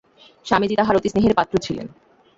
[0.45, 1.87] স্বামীজী তাঁহার অতি স্নেহের পাত্র ছিলেন।